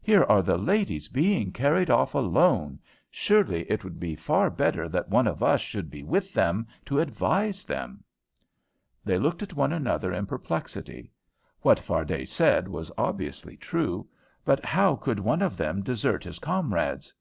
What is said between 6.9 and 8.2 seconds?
advise them."